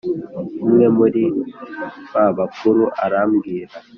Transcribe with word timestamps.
Umwe 0.65 0.85
muri 0.97 1.23
ba 2.11 2.25
bakuru 2.37 2.83
arambwira 3.03 3.75